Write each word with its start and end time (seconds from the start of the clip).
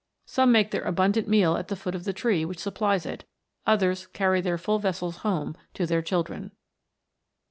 Some 0.25 0.51
make 0.51 0.71
their 0.71 0.81
abundant 0.81 1.27
meal 1.27 1.55
at 1.57 1.67
the 1.67 1.75
foot 1.75 1.93
of 1.93 2.05
the 2.05 2.11
tree 2.11 2.43
which 2.43 2.57
supplies 2.57 3.05
it; 3.05 3.23
others 3.67 4.07
carry 4.07 4.41
their 4.41 4.57
full 4.57 4.79
vessels 4.79 5.17
home 5.17 5.55
to 5.75 5.85
their 5.85 6.01
children." 6.01 6.53